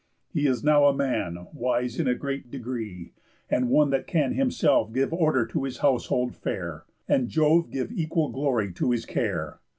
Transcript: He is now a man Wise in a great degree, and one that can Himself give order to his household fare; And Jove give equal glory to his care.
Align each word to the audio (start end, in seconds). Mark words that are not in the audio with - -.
He 0.33 0.47
is 0.47 0.63
now 0.63 0.85
a 0.85 0.95
man 0.95 1.45
Wise 1.53 1.99
in 1.99 2.07
a 2.07 2.15
great 2.15 2.49
degree, 2.49 3.13
and 3.51 3.69
one 3.69 3.91
that 3.91 4.07
can 4.07 4.33
Himself 4.33 4.91
give 4.91 5.13
order 5.13 5.45
to 5.45 5.63
his 5.63 5.77
household 5.77 6.35
fare; 6.35 6.85
And 7.07 7.29
Jove 7.29 7.69
give 7.69 7.91
equal 7.91 8.29
glory 8.31 8.71
to 8.73 8.89
his 8.89 9.05
care. 9.05 9.59